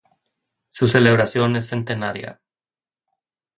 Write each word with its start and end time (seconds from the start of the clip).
Su 0.71 0.87
celebración 0.87 1.55
es 1.57 1.69
centenaria. 1.69 2.41